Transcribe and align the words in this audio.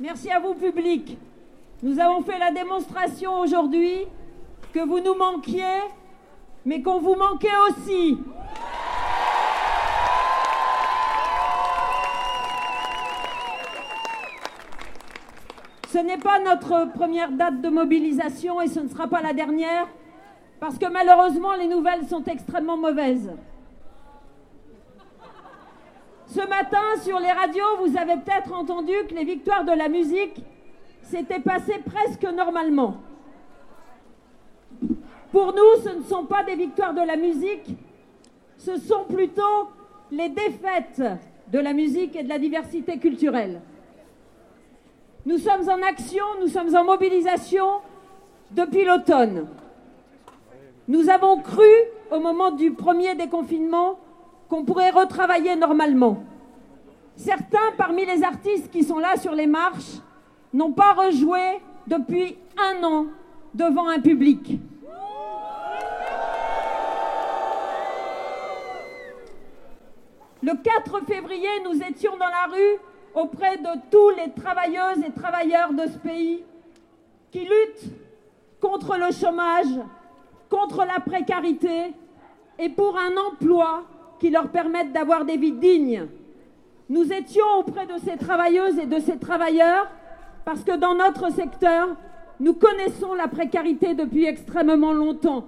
Merci 0.00 0.30
à 0.30 0.38
vous, 0.38 0.54
public. 0.54 1.18
Nous 1.82 1.98
avons 1.98 2.22
fait 2.22 2.38
la 2.38 2.52
démonstration 2.52 3.40
aujourd'hui 3.40 4.04
que 4.72 4.78
vous 4.78 5.00
nous 5.00 5.16
manquiez, 5.16 5.82
mais 6.64 6.82
qu'on 6.82 7.00
vous 7.00 7.16
manquait 7.16 7.48
aussi. 7.68 8.16
Ce 15.88 15.98
n'est 15.98 16.18
pas 16.18 16.38
notre 16.38 16.92
première 16.92 17.32
date 17.32 17.60
de 17.60 17.68
mobilisation 17.68 18.60
et 18.60 18.68
ce 18.68 18.78
ne 18.78 18.88
sera 18.88 19.08
pas 19.08 19.20
la 19.20 19.32
dernière, 19.32 19.88
parce 20.60 20.78
que 20.78 20.86
malheureusement 20.86 21.54
les 21.54 21.66
nouvelles 21.66 22.06
sont 22.06 22.22
extrêmement 22.22 22.76
mauvaises. 22.76 23.32
Ce 26.28 26.40
matin, 26.46 26.82
sur 27.02 27.18
les 27.18 27.32
radios, 27.32 27.64
vous 27.80 27.96
avez 27.96 28.16
peut-être 28.16 28.52
entendu 28.52 28.92
que 29.08 29.14
les 29.14 29.24
victoires 29.24 29.64
de 29.64 29.72
la 29.72 29.88
musique 29.88 30.44
s'étaient 31.02 31.40
passées 31.40 31.80
presque 31.86 32.24
normalement. 32.24 32.96
Pour 35.32 35.54
nous, 35.54 35.82
ce 35.82 35.96
ne 35.96 36.02
sont 36.02 36.26
pas 36.26 36.44
des 36.44 36.54
victoires 36.54 36.92
de 36.92 37.00
la 37.00 37.16
musique, 37.16 37.74
ce 38.58 38.76
sont 38.76 39.04
plutôt 39.04 39.70
les 40.10 40.28
défaites 40.28 41.02
de 41.50 41.58
la 41.58 41.72
musique 41.72 42.14
et 42.14 42.22
de 42.22 42.28
la 42.28 42.38
diversité 42.38 42.98
culturelle. 42.98 43.62
Nous 45.24 45.38
sommes 45.38 45.66
en 45.68 45.82
action, 45.82 46.24
nous 46.40 46.48
sommes 46.48 46.74
en 46.76 46.84
mobilisation 46.84 47.66
depuis 48.50 48.84
l'automne. 48.84 49.46
Nous 50.88 51.08
avons 51.08 51.40
cru, 51.40 51.68
au 52.10 52.20
moment 52.20 52.50
du 52.50 52.72
premier 52.72 53.14
déconfinement, 53.14 53.98
qu'on 54.48 54.64
pourrait 54.64 54.90
retravailler 54.90 55.56
normalement. 55.56 56.22
Certains 57.16 57.72
parmi 57.76 58.06
les 58.06 58.22
artistes 58.22 58.70
qui 58.70 58.82
sont 58.82 58.98
là 58.98 59.16
sur 59.16 59.32
les 59.34 59.46
marches 59.46 59.98
n'ont 60.52 60.72
pas 60.72 60.94
rejoué 60.94 61.60
depuis 61.86 62.38
un 62.56 62.82
an 62.84 63.06
devant 63.54 63.88
un 63.88 64.00
public. 64.00 64.58
Le 70.42 70.52
4 70.54 71.04
février, 71.04 71.48
nous 71.64 71.82
étions 71.82 72.16
dans 72.16 72.28
la 72.28 72.46
rue 72.54 72.78
auprès 73.14 73.56
de 73.56 73.68
tous 73.90 74.10
les 74.10 74.30
travailleuses 74.30 75.04
et 75.04 75.10
travailleurs 75.10 75.72
de 75.72 75.86
ce 75.86 75.98
pays 75.98 76.44
qui 77.32 77.40
luttent 77.40 77.92
contre 78.60 78.96
le 78.96 79.12
chômage, 79.12 79.80
contre 80.48 80.84
la 80.84 81.00
précarité 81.00 81.92
et 82.58 82.68
pour 82.68 82.96
un 82.96 83.16
emploi 83.16 83.82
qui 84.18 84.30
leur 84.30 84.48
permette 84.48 84.92
d'avoir 84.92 85.24
des 85.24 85.36
vies 85.36 85.52
dignes. 85.52 86.06
Nous 86.88 87.12
étions 87.12 87.46
auprès 87.58 87.86
de 87.86 87.98
ces 88.04 88.16
travailleuses 88.16 88.78
et 88.78 88.86
de 88.86 88.98
ces 88.98 89.18
travailleurs 89.18 89.88
parce 90.44 90.64
que 90.64 90.76
dans 90.76 90.94
notre 90.94 91.30
secteur, 91.32 91.88
nous 92.40 92.54
connaissons 92.54 93.14
la 93.14 93.28
précarité 93.28 93.94
depuis 93.94 94.24
extrêmement 94.24 94.92
longtemps. 94.92 95.44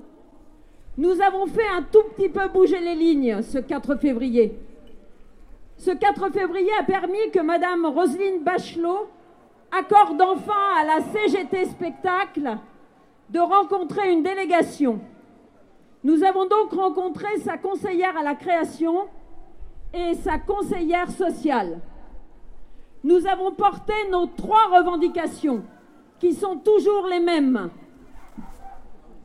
Nous 0.98 1.22
avons 1.22 1.46
fait 1.46 1.68
un 1.74 1.82
tout 1.82 2.02
petit 2.14 2.28
peu 2.28 2.48
bouger 2.48 2.80
les 2.80 2.94
lignes 2.94 3.40
ce 3.42 3.58
4 3.58 3.96
février. 3.96 4.58
Ce 5.78 5.90
4 5.90 6.30
février 6.30 6.70
a 6.78 6.82
permis 6.82 7.30
que 7.32 7.40
Madame 7.40 7.86
Roselyne 7.86 8.42
Bachelot 8.42 9.08
accorde 9.72 10.20
enfin 10.20 10.52
à 10.78 10.84
la 10.84 11.00
CGT 11.00 11.64
Spectacle 11.66 12.58
de 13.30 13.38
rencontrer 13.38 14.12
une 14.12 14.22
délégation. 14.22 15.00
Nous 16.02 16.24
avons 16.24 16.46
donc 16.46 16.72
rencontré 16.72 17.28
sa 17.40 17.58
conseillère 17.58 18.16
à 18.16 18.22
la 18.22 18.34
création 18.34 19.06
et 19.92 20.14
sa 20.14 20.38
conseillère 20.38 21.10
sociale. 21.10 21.80
Nous 23.04 23.26
avons 23.26 23.52
porté 23.52 23.92
nos 24.10 24.26
trois 24.26 24.78
revendications, 24.78 25.62
qui 26.18 26.32
sont 26.32 26.56
toujours 26.56 27.06
les 27.06 27.20
mêmes. 27.20 27.70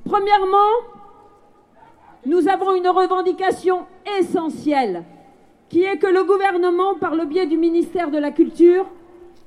Premièrement, 0.03 0.71
nous 2.25 2.47
avons 2.49 2.75
une 2.75 2.87
revendication 2.87 3.85
essentielle, 4.19 5.03
qui 5.69 5.83
est 5.83 5.97
que 5.97 6.07
le 6.07 6.23
gouvernement, 6.23 6.95
par 6.95 7.15
le 7.15 7.25
biais 7.25 7.47
du 7.47 7.57
ministère 7.57 8.11
de 8.11 8.17
la 8.17 8.31
Culture, 8.31 8.85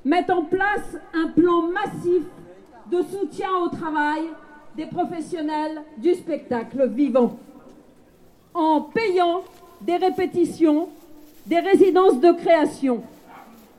mette 0.03 0.29
en 0.29 0.43
place 0.43 0.97
un 1.13 1.27
plan 1.27 1.63
massif 1.63 2.23
de 2.91 3.01
soutien 3.03 3.49
au 3.63 3.67
travail 3.67 4.23
des 4.79 4.85
professionnels 4.85 5.81
du 5.97 6.13
spectacle 6.13 6.87
vivant, 6.87 7.37
en 8.53 8.79
payant 8.79 9.43
des 9.81 9.97
répétitions, 9.97 10.87
des 11.45 11.59
résidences 11.59 12.21
de 12.21 12.31
création. 12.31 13.03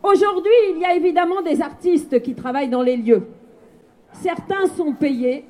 Aujourd'hui, 0.02 0.52
il 0.74 0.78
y 0.78 0.84
a 0.84 0.94
évidemment 0.94 1.40
des 1.40 1.62
artistes 1.62 2.20
qui 2.20 2.34
travaillent 2.34 2.68
dans 2.68 2.82
les 2.82 2.98
lieux. 2.98 3.26
Certains 4.12 4.66
sont 4.76 4.92
payés, 4.92 5.46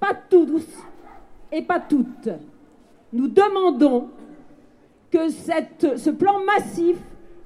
pas 0.00 0.14
tous 0.28 0.66
et 1.52 1.62
pas 1.62 1.78
toutes. 1.78 2.30
Nous 3.12 3.28
demandons 3.28 4.08
que 5.12 5.28
ce 5.28 6.10
plan 6.10 6.42
massif 6.44 6.96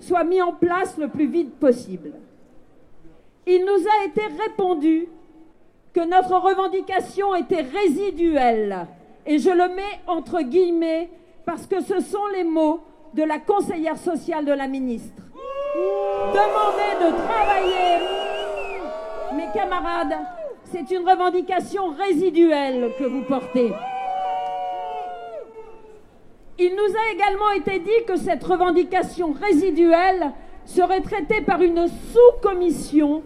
soit 0.01 0.25
mis 0.25 0.41
en 0.41 0.53
place 0.53 0.97
le 0.97 1.09
plus 1.09 1.27
vite 1.27 1.55
possible. 1.57 2.13
Il 3.47 3.63
nous 3.63 3.87
a 3.87 4.07
été 4.07 4.23
répondu 4.43 5.09
que 5.93 6.01
notre 6.01 6.37
revendication 6.37 7.35
était 7.35 7.63
résiduelle. 7.63 8.87
Et 9.27 9.39
je 9.39 9.51
le 9.51 9.69
mets 9.75 10.01
entre 10.07 10.41
guillemets 10.43 11.11
parce 11.45 11.67
que 11.67 11.81
ce 11.81 12.01
sont 12.01 12.27
les 12.35 12.45
mots 12.45 12.81
de 13.15 13.23
la 13.23 13.39
conseillère 13.39 13.99
sociale 13.99 14.45
de 14.45 14.53
la 14.53 14.69
ministre. 14.69 15.23
Demander 15.75 16.97
de 17.01 17.11
travailler, 17.27 18.05
mes 19.35 19.53
camarades, 19.53 20.19
c'est 20.65 20.91
une 20.91 21.09
revendication 21.09 21.91
résiduelle 21.91 22.91
que 22.99 23.05
vous 23.05 23.23
portez. 23.23 23.73
Il 26.59 26.75
nous 26.75 26.97
a 26.97 27.13
également 27.13 27.51
été 27.53 27.79
dit 27.79 28.05
que 28.07 28.17
cette 28.17 28.45
revendication 28.45 29.33
résiduelle 29.33 30.33
serait 30.65 31.01
traitée 31.01 31.41
par 31.41 31.61
une 31.61 31.89
sous-commission 31.89 33.23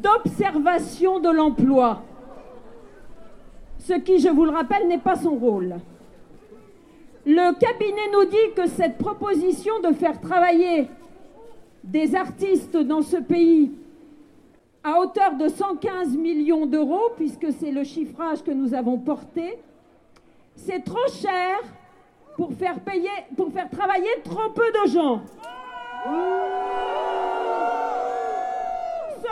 d'observation 0.00 1.20
de 1.20 1.30
l'emploi, 1.30 2.02
ce 3.78 3.94
qui, 3.94 4.18
je 4.18 4.28
vous 4.28 4.44
le 4.44 4.50
rappelle, 4.50 4.86
n'est 4.88 4.98
pas 4.98 5.16
son 5.16 5.34
rôle. 5.34 5.76
Le 7.26 7.58
cabinet 7.58 8.10
nous 8.12 8.24
dit 8.24 8.54
que 8.56 8.66
cette 8.68 8.98
proposition 8.98 9.80
de 9.80 9.92
faire 9.92 10.20
travailler 10.20 10.88
des 11.84 12.14
artistes 12.14 12.76
dans 12.76 13.02
ce 13.02 13.16
pays 13.16 13.72
à 14.84 14.98
hauteur 14.98 15.34
de 15.36 15.48
115 15.48 16.16
millions 16.16 16.66
d'euros, 16.66 17.10
puisque 17.16 17.52
c'est 17.58 17.70
le 17.70 17.84
chiffrage 17.84 18.42
que 18.42 18.50
nous 18.50 18.74
avons 18.74 18.98
porté, 18.98 19.58
c'est 20.54 20.84
trop 20.84 21.08
cher 21.08 21.58
pour 22.36 22.52
faire, 22.54 22.80
payer, 22.80 23.08
pour 23.36 23.52
faire 23.52 23.68
travailler 23.68 24.22
trop 24.24 24.50
peu 24.50 24.70
de 24.84 24.90
gens. 24.90 25.22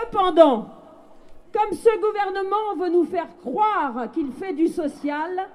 Cependant, 0.00 0.66
comme 1.52 1.72
ce 1.72 2.00
gouvernement 2.00 2.76
veut 2.78 2.90
nous 2.90 3.04
faire 3.04 3.28
croire 3.42 4.10
qu'il 4.12 4.30
fait 4.32 4.52
du 4.52 4.68
social, 4.68 5.48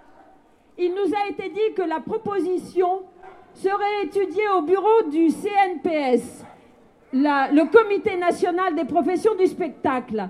il 0.77 0.93
nous 0.93 1.13
a 1.13 1.29
été 1.29 1.49
dit 1.49 1.73
que 1.75 1.81
la 1.81 1.99
proposition 1.99 3.03
serait 3.53 4.05
étudiée 4.05 4.47
au 4.57 4.61
bureau 4.61 5.03
du 5.11 5.29
CNPS, 5.29 6.43
le 7.13 7.71
Comité 7.71 8.17
national 8.17 8.75
des 8.75 8.85
professions 8.85 9.35
du 9.35 9.45
spectacle, 9.45 10.27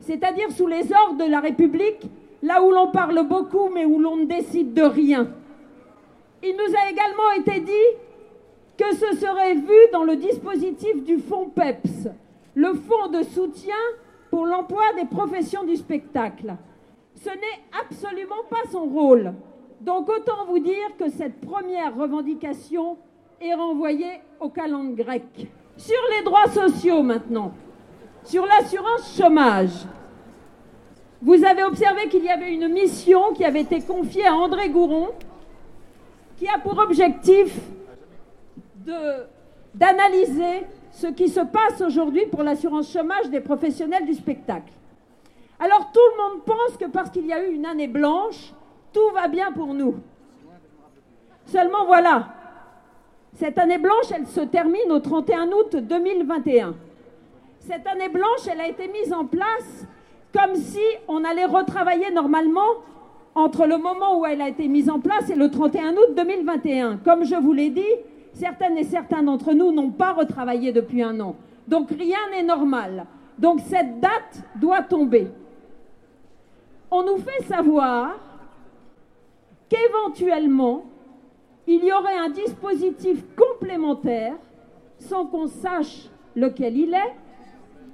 c'est-à-dire 0.00 0.50
sous 0.50 0.66
les 0.66 0.92
ordres 0.92 1.24
de 1.24 1.30
la 1.30 1.40
République, 1.40 2.02
là 2.42 2.62
où 2.62 2.70
l'on 2.70 2.90
parle 2.90 3.26
beaucoup 3.26 3.70
mais 3.72 3.86
où 3.86 3.98
l'on 3.98 4.16
ne 4.16 4.24
décide 4.26 4.74
de 4.74 4.82
rien. 4.82 5.28
Il 6.42 6.56
nous 6.56 6.74
a 6.76 6.90
également 6.90 7.30
été 7.38 7.60
dit 7.60 7.72
que 8.76 8.94
ce 8.94 9.16
serait 9.16 9.54
vu 9.54 9.74
dans 9.92 10.04
le 10.04 10.16
dispositif 10.16 11.02
du 11.04 11.18
fonds 11.18 11.48
PEPS, 11.48 12.08
le 12.54 12.74
fonds 12.74 13.08
de 13.08 13.22
soutien 13.22 13.74
pour 14.30 14.46
l'emploi 14.46 14.84
des 14.96 15.06
professions 15.06 15.64
du 15.64 15.76
spectacle. 15.76 16.54
Ce 17.16 17.28
n'est 17.28 17.62
absolument 17.80 18.44
pas 18.50 18.68
son 18.70 18.84
rôle. 18.84 19.32
Donc 19.80 20.08
autant 20.08 20.46
vous 20.46 20.58
dire 20.58 20.96
que 20.98 21.10
cette 21.10 21.40
première 21.40 21.94
revendication 21.94 22.96
est 23.40 23.54
renvoyée 23.54 24.20
au 24.40 24.48
calendrier 24.48 25.04
grec. 25.04 25.48
Sur 25.76 26.00
les 26.16 26.24
droits 26.24 26.48
sociaux 26.48 27.02
maintenant, 27.02 27.52
sur 28.24 28.46
l'assurance 28.46 29.16
chômage, 29.16 29.86
vous 31.20 31.44
avez 31.44 31.64
observé 31.64 32.08
qu'il 32.08 32.24
y 32.24 32.28
avait 32.28 32.52
une 32.52 32.68
mission 32.68 33.32
qui 33.34 33.44
avait 33.44 33.62
été 33.62 33.80
confiée 33.80 34.26
à 34.26 34.34
André 34.34 34.68
Gouron, 34.68 35.08
qui 36.36 36.46
a 36.48 36.58
pour 36.58 36.78
objectif 36.78 37.58
d'analyser 39.74 40.66
ce 40.94 41.08
qui 41.08 41.28
se 41.28 41.40
passe 41.40 41.80
aujourd'hui 41.80 42.26
pour 42.26 42.42
l'assurance 42.42 42.92
chômage 42.92 43.28
des 43.28 43.40
professionnels 43.40 44.06
du 44.06 44.14
spectacle. 44.14 44.72
Alors 45.58 45.90
tout 45.92 46.00
le 46.16 46.22
monde 46.22 46.44
pense 46.44 46.76
que 46.78 46.86
parce 46.86 47.10
qu'il 47.10 47.26
y 47.26 47.32
a 47.32 47.44
eu 47.44 47.52
une 47.52 47.66
année 47.66 47.88
blanche, 47.88 48.52
tout 48.92 49.10
va 49.12 49.26
bien 49.26 49.50
pour 49.50 49.74
nous. 49.74 49.96
Seulement 51.46 51.84
voilà, 51.84 52.28
cette 53.34 53.58
année 53.58 53.78
blanche, 53.78 54.06
elle 54.14 54.26
se 54.26 54.40
termine 54.40 54.90
au 54.90 55.00
31 55.00 55.48
août 55.48 55.76
2021. 55.76 56.74
Cette 57.58 57.86
année 57.86 58.08
blanche, 58.08 58.46
elle 58.50 58.60
a 58.60 58.68
été 58.68 58.86
mise 58.86 59.12
en 59.12 59.24
place 59.24 59.86
comme 60.32 60.54
si 60.54 60.82
on 61.08 61.24
allait 61.24 61.44
retravailler 61.44 62.12
normalement 62.12 62.68
entre 63.34 63.66
le 63.66 63.78
moment 63.78 64.20
où 64.20 64.26
elle 64.26 64.40
a 64.40 64.48
été 64.48 64.68
mise 64.68 64.88
en 64.88 65.00
place 65.00 65.28
et 65.28 65.34
le 65.34 65.50
31 65.50 65.94
août 65.94 66.14
2021. 66.16 66.98
Comme 66.98 67.24
je 67.24 67.34
vous 67.34 67.52
l'ai 67.52 67.70
dit, 67.70 67.82
certaines 68.34 68.76
et 68.76 68.84
certains 68.84 69.22
d'entre 69.22 69.52
nous 69.52 69.72
n'ont 69.72 69.90
pas 69.90 70.12
retravaillé 70.12 70.72
depuis 70.72 71.02
un 71.02 71.18
an. 71.20 71.36
Donc 71.66 71.90
rien 71.90 72.18
n'est 72.30 72.42
normal. 72.42 73.06
Donc 73.38 73.60
cette 73.60 74.00
date 74.00 74.42
doit 74.56 74.82
tomber. 74.82 75.28
On 76.90 77.02
nous 77.02 77.16
fait 77.16 77.42
savoir 77.44 78.16
qu'éventuellement, 79.68 80.84
il 81.66 81.84
y 81.84 81.92
aurait 81.92 82.18
un 82.18 82.28
dispositif 82.28 83.24
complémentaire 83.34 84.34
sans 84.98 85.26
qu'on 85.26 85.46
sache 85.46 86.08
lequel 86.36 86.76
il 86.76 86.94
est. 86.94 87.14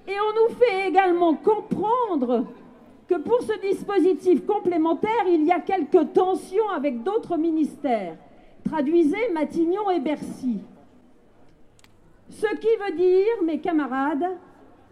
Et 0.09 0.17
on 0.19 0.49
nous 0.49 0.55
fait 0.57 0.89
également 0.89 1.35
comprendre 1.35 2.47
que 3.07 3.15
pour 3.17 3.41
ce 3.43 3.61
dispositif 3.61 4.45
complémentaire, 4.45 5.27
il 5.29 5.45
y 5.45 5.53
a 5.53 5.61
quelques 5.61 6.13
tensions 6.13 6.69
avec 6.75 7.03
d'autres 7.03 7.37
ministères. 7.37 8.17
Traduisez 8.65 9.31
Matignon 9.33 9.91
et 9.91 10.01
Bercy. 10.01 10.61
Ce 12.29 12.47
qui 12.57 12.69
veut 12.85 12.97
dire, 12.97 13.43
mes 13.45 13.59
camarades, 13.59 14.37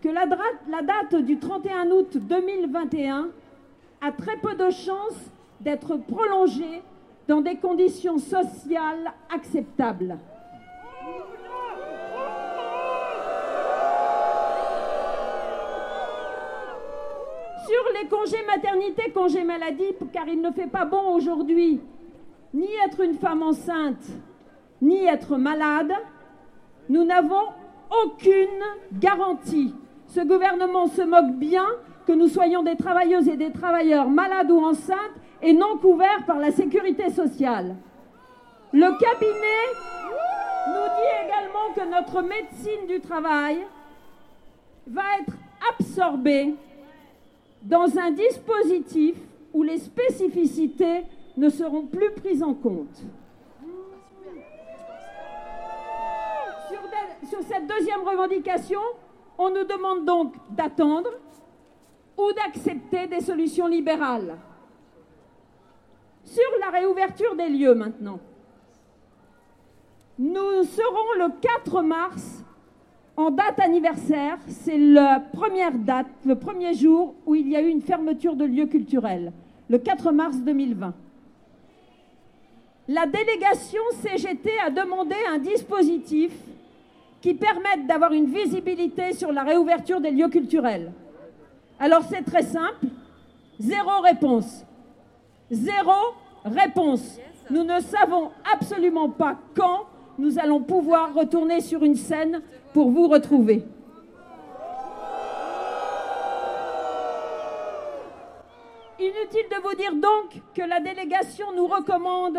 que 0.03 0.09
la, 0.09 0.27
date 0.27 1.23
du 1.23 1.39
31 1.39 1.91
août 1.91 2.17
2021 2.17 3.29
a 4.01 4.13
très 4.13 4.37
peu 4.37 4.55
de 4.55 4.71
chances 4.71 5.31
d'être 5.61 5.97
prolongée 5.97 6.83
dans 7.27 7.41
des 7.41 7.57
conditions 7.57 8.19
sociales 8.19 9.13
acceptables. 9.35 10.19
Sur 17.67 18.01
les 18.01 18.09
congés 18.09 18.47
maternité, 18.47 19.11
congés 19.13 19.45
maladie, 19.45 19.95
car 20.13 20.27
il 20.27 20.41
ne 20.41 20.51
fait 20.53 20.69
pas 20.69 20.85
bon 20.85 21.15
aujourd'hui 21.15 21.81
ni 22.55 22.69
être 22.87 23.01
une 23.01 23.15
femme 23.15 23.43
enceinte, 23.43 24.05
ni 24.81 25.05
être 25.05 25.37
malade, 25.37 25.93
nous 26.89 27.05
n'avons 27.05 27.49
aucune 28.05 28.63
garantie. 28.93 29.75
Ce 30.07 30.21
gouvernement 30.21 30.87
se 30.87 31.03
moque 31.03 31.33
bien 31.37 31.67
que 32.07 32.13
nous 32.13 32.29
soyons 32.29 32.63
des 32.63 32.77
travailleuses 32.77 33.29
et 33.29 33.37
des 33.37 33.53
travailleurs 33.53 34.09
malades 34.09 34.51
ou 34.51 34.65
enceintes 34.65 34.99
et 35.43 35.53
non 35.53 35.77
couverts 35.79 36.25
par 36.27 36.39
la 36.39 36.51
sécurité 36.51 37.11
sociale. 37.11 37.77
Le 38.73 38.99
cabinet 38.99 39.65
nous 40.69 40.89
dit 40.97 41.27
également 41.27 41.75
que 41.75 41.91
notre 41.91 42.23
médecine 42.23 42.87
du 42.89 43.01
travail 43.01 43.59
va 44.87 45.03
être 45.21 45.35
absorbée 45.75 46.55
dans 47.63 47.99
un 47.99 48.11
dispositif 48.11 49.17
où 49.53 49.63
les 49.63 49.79
spécificités 49.79 51.05
ne 51.39 51.49
seront 51.49 51.87
plus 51.87 52.11
prises 52.11 52.43
en 52.43 52.53
compte. 52.53 53.03
Sur, 57.29 57.43
cette 57.43 57.67
deuxième 57.67 58.01
revendication, 58.01 58.81
on 59.39 59.51
nous 59.51 59.65
demande 59.65 60.05
donc 60.05 60.35
d'attendre 60.51 61.11
ou 62.17 62.33
d'accepter 62.33 63.07
des 63.07 63.21
solutions 63.21 63.69
libérales. 63.69 64.37
Sur 66.25 66.49
la 66.61 66.71
réouverture 66.71 67.37
des 67.37 67.49
lieux 67.49 67.75
maintenant, 67.75 68.19
nous 70.19 70.65
serons 70.65 71.13
le 71.19 71.41
4 71.41 71.83
mars 71.83 72.45
en 73.17 73.31
date 73.31 73.61
anniversaire. 73.61 74.39
C'est 74.49 74.79
la 74.79 75.21
première 75.21 75.79
date, 75.79 76.09
le 76.27 76.35
premier 76.35 76.75
jour 76.75 77.15
où 77.27 77.35
il 77.37 77.49
y 77.49 77.57
a 77.57 77.63
eu 77.63 77.69
une 77.69 77.83
fermeture 77.83 78.35
de 78.35 78.45
lieux 78.45 78.67
culturels, 78.67 79.33
le 79.69 79.79
4 79.79 80.11
mars 80.11 80.39
2020. 80.39 80.95
La 82.89 83.05
délégation 83.05 83.83
CGT 84.01 84.51
a 84.65 84.71
demandé 84.71 85.15
un 85.29 85.37
dispositif 85.37 86.33
qui 87.21 87.35
permette 87.35 87.87
d'avoir 87.87 88.13
une 88.13 88.33
visibilité 88.33 89.13
sur 89.13 89.31
la 89.31 89.43
réouverture 89.43 90.01
des 90.01 90.11
lieux 90.11 90.29
culturels. 90.29 90.91
Alors 91.79 92.03
c'est 92.09 92.23
très 92.23 92.43
simple, 92.43 92.87
zéro 93.61 94.01
réponse. 94.01 94.65
Zéro 95.51 96.15
réponse. 96.47 97.19
Nous 97.51 97.63
ne 97.63 97.79
savons 97.81 98.31
absolument 98.51 99.11
pas 99.11 99.37
quand 99.55 99.85
nous 100.19 100.39
allons 100.39 100.61
pouvoir 100.61 101.13
retourner 101.13 101.61
sur 101.61 101.85
une 101.85 101.95
scène 101.95 102.41
pour 102.73 102.91
vous 102.91 103.07
retrouver. 103.07 103.65
Inutile 108.99 109.47
de 109.51 109.63
vous 109.63 109.75
dire 109.77 109.95
donc 109.95 110.43
que 110.55 110.63
la 110.63 110.81
délégation 110.81 111.53
nous 111.55 111.67
recommande 111.67 112.39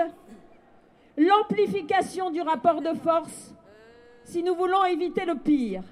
l'amplification 1.19 2.31
du 2.31 2.41
rapport 2.41 2.81
de 2.81 2.93
force 2.93 3.53
si 4.23 4.41
nous 4.41 4.55
voulons 4.55 4.85
éviter 4.85 5.25
le 5.25 5.35
pire. 5.35 5.83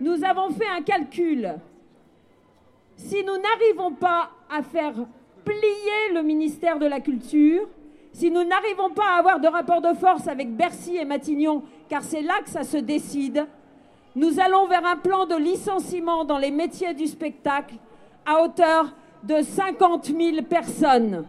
Nous 0.00 0.24
avons 0.24 0.50
fait 0.50 0.68
un 0.68 0.82
calcul. 0.82 1.54
Si 2.96 3.24
nous 3.24 3.38
n'arrivons 3.38 3.92
pas 3.92 4.30
à 4.50 4.62
faire 4.62 4.94
plier 5.44 6.14
le 6.14 6.22
ministère 6.22 6.78
de 6.78 6.86
la 6.86 7.00
Culture, 7.00 7.66
si 8.12 8.30
nous 8.30 8.44
n'arrivons 8.44 8.90
pas 8.90 9.14
à 9.14 9.18
avoir 9.18 9.40
de 9.40 9.48
rapport 9.48 9.80
de 9.80 9.94
force 9.94 10.28
avec 10.28 10.54
Bercy 10.54 10.96
et 10.96 11.04
Matignon, 11.04 11.62
car 11.88 12.02
c'est 12.02 12.20
là 12.20 12.34
que 12.44 12.50
ça 12.50 12.62
se 12.62 12.76
décide, 12.76 13.46
nous 14.14 14.38
allons 14.38 14.66
vers 14.66 14.84
un 14.84 14.96
plan 14.96 15.24
de 15.24 15.36
licenciement 15.36 16.24
dans 16.24 16.36
les 16.36 16.50
métiers 16.50 16.92
du 16.92 17.06
spectacle 17.06 17.76
à 18.26 18.42
hauteur 18.42 18.94
de 19.22 19.40
50 19.40 20.06
000 20.06 20.42
personnes. 20.42 21.24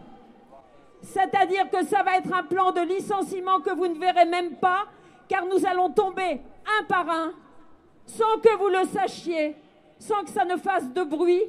C'est-à-dire 1.04 1.68
que 1.70 1.84
ça 1.84 2.02
va 2.02 2.16
être 2.16 2.32
un 2.32 2.42
plan 2.42 2.72
de 2.72 2.80
licenciement 2.80 3.60
que 3.60 3.74
vous 3.74 3.86
ne 3.86 3.98
verrez 3.98 4.24
même 4.24 4.56
pas, 4.56 4.84
car 5.28 5.44
nous 5.46 5.66
allons 5.66 5.90
tomber 5.90 6.40
un 6.80 6.84
par 6.84 7.08
un, 7.08 7.32
sans 8.06 8.38
que 8.42 8.56
vous 8.56 8.68
le 8.68 8.84
sachiez, 8.86 9.54
sans 9.98 10.22
que 10.24 10.30
ça 10.30 10.44
ne 10.44 10.56
fasse 10.56 10.90
de 10.92 11.02
bruit. 11.02 11.42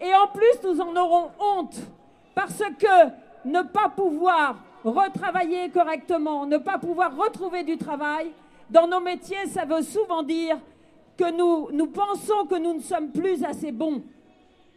Et 0.00 0.14
en 0.14 0.26
plus, 0.28 0.62
nous 0.64 0.80
en 0.80 0.94
aurons 0.96 1.30
honte, 1.38 1.76
parce 2.34 2.62
que 2.78 3.10
ne 3.44 3.62
pas 3.62 3.88
pouvoir 3.88 4.56
retravailler 4.84 5.70
correctement, 5.70 6.46
ne 6.46 6.58
pas 6.58 6.78
pouvoir 6.78 7.16
retrouver 7.16 7.62
du 7.62 7.78
travail, 7.78 8.32
dans 8.70 8.86
nos 8.86 9.00
métiers, 9.00 9.46
ça 9.46 9.64
veut 9.64 9.82
souvent 9.82 10.22
dire 10.22 10.58
que 11.16 11.30
nous, 11.30 11.68
nous 11.72 11.86
pensons 11.86 12.46
que 12.46 12.56
nous 12.56 12.74
ne 12.74 12.80
sommes 12.80 13.10
plus 13.10 13.44
assez 13.44 13.72
bons. 13.72 14.02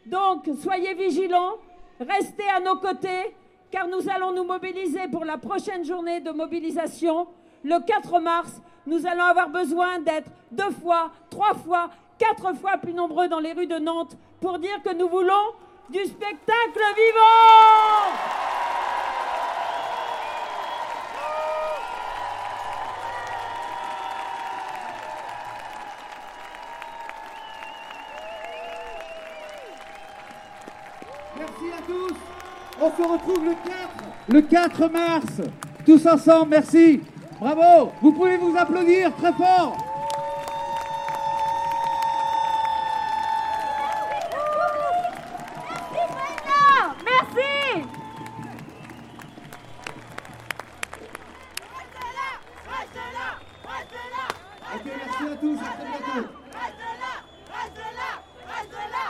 Donc, 0.06 0.48
soyez 0.62 0.94
vigilants, 0.94 1.56
restez 2.00 2.48
à 2.56 2.60
nos 2.60 2.78
côtés, 2.78 3.36
car 3.72 3.88
nous 3.88 4.10
allons 4.10 4.34
nous 4.34 4.44
mobiliser 4.44 5.08
pour 5.12 5.26
la 5.26 5.38
prochaine 5.38 5.86
journée 5.86 6.20
de 6.20 6.32
mobilisation. 6.32 7.28
Le 7.64 7.80
4 7.86 8.20
mars, 8.20 8.62
nous 8.86 9.06
allons 9.08 9.24
avoir 9.24 9.50
besoin 9.50 10.00
d'être 10.00 10.30
deux 10.52 10.72
fois, 10.72 11.12
trois 11.30 11.54
fois, 11.54 11.90
quatre 12.18 12.54
fois 12.56 12.78
plus 12.78 12.94
nombreux 12.94 13.28
dans 13.28 13.40
les 13.40 13.54
rues 13.54 13.68
de 13.68 13.78
Nantes 13.80 14.18
pour 14.40 14.60
dire 14.60 14.82
que 14.84 14.94
nous 14.94 15.08
voulons 15.08 15.54
du 15.90 16.04
spectacle 16.06 16.82
vivant. 16.96 17.71
se 33.02 33.08
retrouve 33.08 33.46
le 33.46 33.54
4, 33.54 33.68
le 34.30 34.42
4 34.42 34.90
mars. 34.90 35.42
Tous 35.86 36.06
ensemble, 36.06 36.50
merci. 36.52 37.02
Bravo. 37.40 37.92
Vous 38.02 38.12
pouvez 38.12 38.38
vous 38.38 38.56
applaudir 38.58 39.16
très 39.16 39.34
fort. 39.34 39.78
Ok, 54.74 54.86
merci 54.86 55.34
à 55.34 55.36
tous, 55.36 55.58
à 55.58 55.72
bientôt. 55.84 56.28
Reste 56.54 56.86
là, 57.02 57.14
reste 57.52 57.82
là, 57.98 58.12
reste 58.48 58.72
là. 58.92 59.01